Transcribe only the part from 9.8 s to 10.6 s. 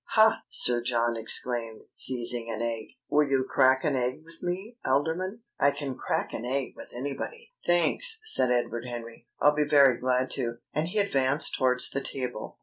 glad to."